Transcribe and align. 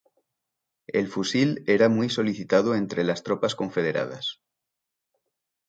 El 0.87 1.07
fusil 1.09 1.63
era 1.67 1.87
muy 1.87 2.09
solicitado 2.09 2.73
entre 2.73 3.03
las 3.03 3.21
tropas 3.21 3.53
confederadas. 3.53 4.41